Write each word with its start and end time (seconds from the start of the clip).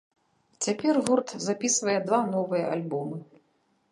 Цяпер 0.67 0.99
гурт 1.09 1.29
запісвае 1.47 1.95
два 2.07 2.21
новыя 2.33 2.65
альбомы. 2.77 3.17